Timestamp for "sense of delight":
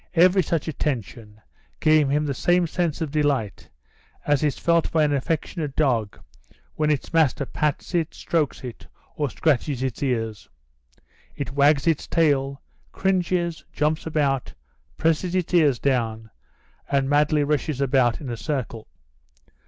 2.65-3.69